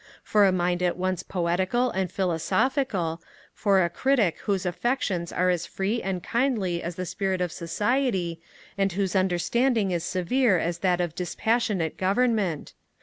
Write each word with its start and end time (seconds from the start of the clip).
For 0.23 0.45
a 0.47 0.51
mind 0.51 0.81
at 0.81 0.97
once 0.97 1.21
poetical 1.21 1.91
and 1.91 2.11
philosophical; 2.11 3.21
for 3.53 3.83
a 3.85 3.89
critic 3.91 4.39
whose 4.39 4.65
affections 4.65 5.31
are 5.31 5.51
as 5.51 5.67
free 5.67 6.01
and 6.01 6.23
kindly 6.23 6.81
as 6.81 6.95
the 6.95 7.05
spirit 7.05 7.39
of 7.39 7.51
society, 7.51 8.41
and 8.79 8.91
whose 8.93 9.15
understanding 9.15 9.91
is 9.91 10.03
severe 10.03 10.57
as 10.57 10.79
that 10.79 11.01
of 11.01 11.13
dispassionate 11.13 11.97
government? 11.97 12.73